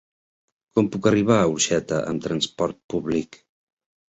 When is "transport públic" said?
2.29-3.39